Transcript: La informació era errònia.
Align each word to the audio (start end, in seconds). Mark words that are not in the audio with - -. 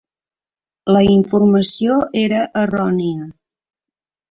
La 0.95 1.01
informació 1.17 1.99
era 2.23 2.41
errònia. 2.65 3.31